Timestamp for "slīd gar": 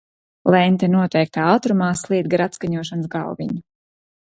2.03-2.47